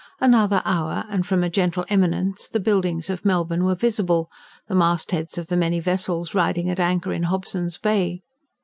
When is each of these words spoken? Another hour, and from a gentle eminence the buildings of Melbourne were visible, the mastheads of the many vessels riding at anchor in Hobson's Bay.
Another 0.19 0.63
hour, 0.65 1.05
and 1.09 1.27
from 1.27 1.43
a 1.43 1.49
gentle 1.51 1.85
eminence 1.87 2.49
the 2.49 2.59
buildings 2.59 3.07
of 3.07 3.23
Melbourne 3.23 3.65
were 3.65 3.75
visible, 3.75 4.31
the 4.67 4.73
mastheads 4.73 5.37
of 5.37 5.45
the 5.45 5.55
many 5.57 5.79
vessels 5.79 6.33
riding 6.33 6.71
at 6.71 6.79
anchor 6.79 7.13
in 7.13 7.21
Hobson's 7.21 7.77
Bay. 7.77 8.23